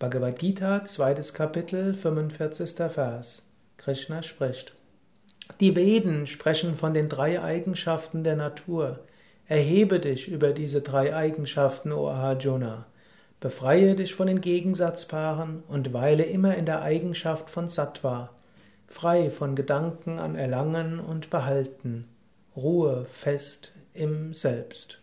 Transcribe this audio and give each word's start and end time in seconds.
Bhagavad 0.00 0.38
Gita, 0.38 0.82
zweites 0.86 1.34
Kapitel, 1.34 1.92
45. 1.92 2.70
Vers. 2.90 3.42
Krishna 3.76 4.22
spricht. 4.22 4.72
Die 5.60 5.76
Veden 5.76 6.26
sprechen 6.26 6.74
von 6.74 6.94
den 6.94 7.10
drei 7.10 7.42
Eigenschaften 7.42 8.24
der 8.24 8.34
Natur. 8.34 9.00
Erhebe 9.46 10.00
dich 10.00 10.28
über 10.28 10.54
diese 10.54 10.80
drei 10.80 11.14
Eigenschaften, 11.14 11.92
O 11.92 12.08
Arjuna. 12.08 12.86
Befreie 13.40 13.94
dich 13.94 14.14
von 14.14 14.26
den 14.26 14.40
Gegensatzpaaren 14.40 15.64
und 15.68 15.92
weile 15.92 16.24
immer 16.24 16.56
in 16.56 16.64
der 16.64 16.80
Eigenschaft 16.80 17.50
von 17.50 17.68
Sattva, 17.68 18.30
frei 18.86 19.30
von 19.30 19.54
Gedanken 19.54 20.18
an 20.18 20.34
Erlangen 20.34 20.98
und 20.98 21.28
Behalten, 21.28 22.08
Ruhe 22.56 23.04
fest 23.04 23.74
im 23.92 24.32
Selbst. 24.32 24.99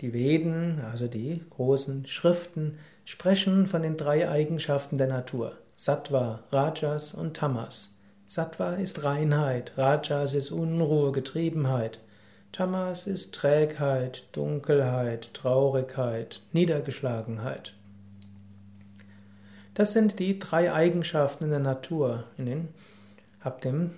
Die 0.00 0.12
Veden, 0.12 0.80
also 0.90 1.08
die 1.08 1.42
großen 1.50 2.06
Schriften, 2.06 2.78
sprechen 3.06 3.66
von 3.66 3.82
den 3.82 3.96
drei 3.96 4.28
Eigenschaften 4.28 4.98
der 4.98 5.06
Natur: 5.06 5.56
Sattva, 5.74 6.40
Rajas 6.52 7.14
und 7.14 7.36
Tamas. 7.36 7.90
Sattva 8.26 8.74
ist 8.74 9.04
Reinheit, 9.04 9.72
Rajas 9.76 10.34
ist 10.34 10.50
Unruhe, 10.50 11.12
Getriebenheit, 11.12 12.00
Tamas 12.52 13.06
ist 13.06 13.34
Trägheit, 13.34 14.24
Dunkelheit, 14.32 15.32
Traurigkeit, 15.32 16.42
Niedergeschlagenheit. 16.52 17.74
Das 19.74 19.92
sind 19.92 20.18
die 20.18 20.38
drei 20.38 20.72
Eigenschaften 20.72 21.44
in 21.44 21.50
der 21.50 21.58
Natur. 21.58 22.24
Den, 22.38 22.68
ab 23.40 23.60
dem 23.60 23.90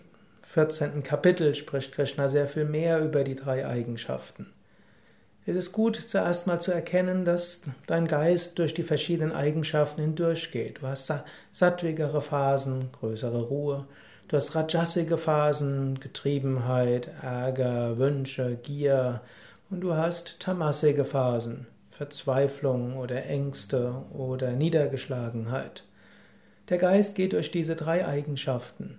14. 0.43 1.03
Kapitel 1.03 1.55
spricht 1.55 1.93
Krishna 1.93 2.29
sehr 2.29 2.49
viel 2.49 2.65
mehr 2.65 3.01
über 3.01 3.23
die 3.23 3.37
drei 3.37 3.67
Eigenschaften. 3.67 4.47
Es 5.49 5.57
ist 5.57 5.73
gut, 5.73 5.97
zuerst 5.97 6.47
mal 6.47 6.61
zu 6.61 6.73
erkennen, 6.73 7.25
dass 7.25 7.63
dein 7.87 8.07
Geist 8.07 8.59
durch 8.59 8.75
die 8.75 8.83
verschiedenen 8.83 9.33
Eigenschaften 9.33 10.03
hindurchgeht. 10.03 10.83
Du 10.83 10.87
hast 10.87 11.11
sattwigere 11.53 12.21
Phasen, 12.21 12.91
größere 12.93 13.41
Ruhe. 13.45 13.87
Du 14.29 14.37
hast 14.37 14.55
rajasige 14.55 15.17
Phasen, 15.17 16.01
Getriebenheit, 16.01 17.09
Ärger, 17.23 17.97
Wünsche, 17.97 18.59
Gier. 18.63 19.23
Und 19.71 19.81
du 19.81 19.95
hast 19.95 20.39
tamasige 20.39 21.07
Phasen, 21.07 21.67
Verzweiflung 21.93 22.99
oder 22.99 23.25
Ängste 23.25 24.03
oder 24.13 24.53
Niedergeschlagenheit. 24.53 25.85
Der 26.69 26.77
Geist 26.77 27.15
geht 27.15 27.33
durch 27.33 27.51
diese 27.51 27.75
drei 27.75 28.07
Eigenschaften. 28.07 28.99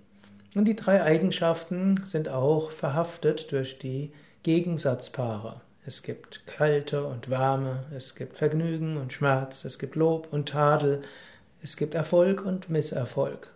Und 0.56 0.64
die 0.64 0.74
drei 0.74 1.00
Eigenschaften 1.00 2.04
sind 2.06 2.28
auch 2.28 2.72
verhaftet 2.72 3.52
durch 3.52 3.78
die 3.78 4.10
Gegensatzpaare. 4.42 5.60
Es 5.86 6.02
gibt 6.02 6.46
Kälte 6.46 7.04
und 7.04 7.30
Wärme, 7.30 7.84
es 7.96 8.14
gibt 8.14 8.36
Vergnügen 8.36 8.98
und 8.98 9.12
Schmerz, 9.12 9.64
es 9.64 9.78
gibt 9.78 9.96
Lob 9.96 10.28
und 10.30 10.50
Tadel, 10.50 11.02
es 11.62 11.76
gibt 11.76 11.94
Erfolg 11.94 12.44
und 12.44 12.68
Misserfolg. 12.68 13.50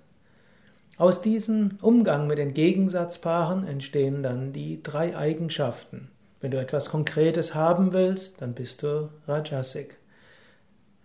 Aus 0.97 1.21
diesem 1.21 1.79
Umgang 1.83 2.27
mit 2.27 2.39
den 2.39 2.55
Gegensatzpaaren 2.55 3.67
entstehen 3.67 4.23
dann 4.23 4.53
die 4.53 4.83
drei 4.83 5.17
Eigenschaften. 5.17 6.09
Wenn 6.41 6.53
du 6.53 6.61
etwas 6.61 6.89
Konkretes 6.89 7.55
haben 7.55 7.93
willst, 7.93 8.41
dann 8.41 8.55
bist 8.55 8.83
du 8.83 9.11
Rajasik. 9.27 9.97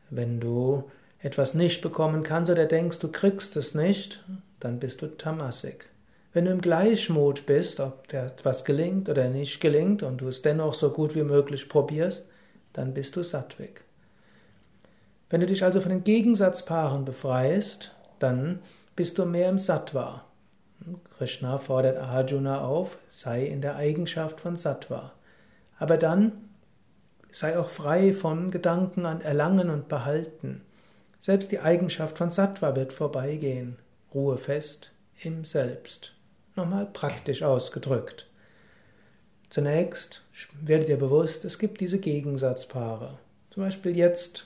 Wenn 0.09 0.39
du 0.39 0.89
etwas 1.19 1.53
nicht 1.53 1.81
bekommen 1.81 2.23
kannst 2.23 2.51
oder 2.51 2.65
denkst, 2.65 2.99
du 2.99 3.11
kriegst 3.11 3.57
es 3.57 3.73
nicht, 3.75 4.23
dann 4.59 4.79
bist 4.79 5.01
du 5.01 5.07
Tamasik. 5.07 5.89
Wenn 6.31 6.45
du 6.45 6.51
im 6.51 6.61
Gleichmut 6.61 7.47
bist, 7.47 7.79
ob 7.79 8.07
dir 8.07 8.21
etwas 8.21 8.63
gelingt 8.63 9.09
oder 9.09 9.29
nicht 9.29 9.59
gelingt 9.61 10.03
und 10.03 10.21
du 10.21 10.27
es 10.27 10.43
dennoch 10.43 10.75
so 10.75 10.91
gut 10.91 11.15
wie 11.15 11.23
möglich 11.23 11.67
probierst, 11.67 12.23
dann 12.71 12.93
bist 12.93 13.15
du 13.15 13.23
Sattwik. 13.23 13.83
Wenn 15.31 15.41
du 15.41 15.47
dich 15.47 15.63
also 15.63 15.81
von 15.81 15.89
den 15.89 16.03
Gegensatzpaaren 16.03 17.03
befreist, 17.03 17.95
dann 18.19 18.59
bist 18.95 19.17
du 19.17 19.25
mehr 19.25 19.49
im 19.49 19.57
Sattva. 19.57 20.25
Krishna 21.17 21.57
fordert 21.57 21.97
Arjuna 21.97 22.61
auf, 22.61 22.99
sei 23.09 23.45
in 23.45 23.61
der 23.61 23.75
Eigenschaft 23.75 24.39
von 24.39 24.55
Sattva. 24.55 25.13
Aber 25.79 25.97
dann 25.97 26.31
sei 27.31 27.57
auch 27.57 27.69
frei 27.69 28.13
von 28.13 28.51
Gedanken 28.51 29.07
an 29.07 29.21
Erlangen 29.21 29.71
und 29.71 29.87
Behalten. 29.87 30.61
Selbst 31.19 31.51
die 31.51 31.59
Eigenschaft 31.59 32.19
von 32.19 32.29
Sattva 32.29 32.75
wird 32.75 32.93
vorbeigehen. 32.93 33.77
Ruhe 34.13 34.37
fest 34.37 34.91
im 35.21 35.43
Selbst 35.43 36.18
nochmal 36.59 36.85
praktisch 36.85 37.43
ausgedrückt. 37.43 38.27
Zunächst 39.49 40.21
werdet 40.61 40.89
ihr 40.89 40.97
bewusst, 40.97 41.43
es 41.45 41.57
gibt 41.57 41.81
diese 41.81 41.99
Gegensatzpaare. 41.99 43.17
Zum 43.49 43.63
Beispiel 43.63 43.97
jetzt 43.97 44.45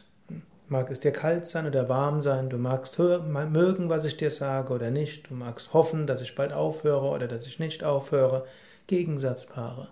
mag 0.70 0.90
es 0.90 1.02
dir 1.02 1.12
kalt 1.12 1.46
sein 1.46 1.68
oder 1.68 1.90
warm 1.90 2.22
sein, 2.22 2.50
du 2.50 2.58
magst 2.58 2.98
mögen, 2.98 3.90
was 3.90 4.06
ich 4.06 4.16
dir 4.16 4.32
sage 4.32 4.74
oder 4.74 4.92
nicht, 4.92 5.30
du 5.30 5.36
magst 5.36 5.74
hoffen, 5.74 6.08
dass 6.08 6.22
ich 6.22 6.36
bald 6.36 6.54
aufhöre 6.54 7.08
oder 7.08 7.28
dass 7.28 7.46
ich 7.46 7.60
nicht 7.60 7.84
aufhöre. 7.84 8.46
Gegensatzpaare. 8.88 9.90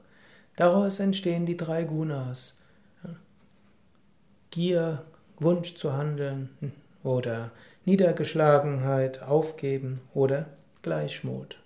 Daraus 0.55 0.99
entstehen 0.99 1.45
die 1.45 1.57
drei 1.57 1.83
Gunas. 1.83 2.57
Gier, 4.49 5.03
Wunsch 5.39 5.75
zu 5.75 5.93
handeln 5.93 6.49
oder 7.03 7.51
Niedergeschlagenheit, 7.85 9.23
Aufgeben 9.23 10.01
oder 10.13 10.47
Gleichmut. 10.81 11.57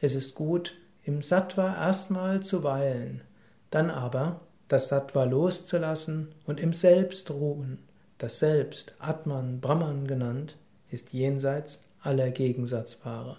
Es 0.00 0.14
ist 0.14 0.34
gut, 0.34 0.74
im 1.04 1.22
Sattva 1.22 1.74
erstmal 1.74 2.42
zu 2.42 2.62
weilen, 2.62 3.22
dann 3.70 3.90
aber 3.90 4.40
das 4.68 4.88
Sattva 4.88 5.24
loszulassen 5.24 6.28
und 6.46 6.60
im 6.60 6.72
Selbst 6.72 7.30
ruhen. 7.30 7.78
Das 8.18 8.38
Selbst, 8.38 8.94
Atman, 8.98 9.60
Brahman 9.60 10.06
genannt, 10.06 10.56
ist 10.90 11.12
jenseits 11.12 11.78
aller 12.00 12.30
Gegensatzpaare. 12.30 13.38